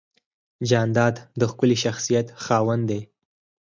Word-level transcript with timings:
جانداد 0.69 1.15
د 1.39 1.41
ښکلي 1.51 1.77
شخصیت 1.83 2.27
خاوند 2.43 2.83
دی. 2.89 3.01